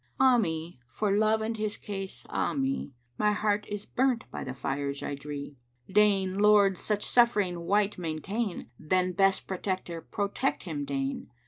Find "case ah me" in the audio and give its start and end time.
1.77-2.91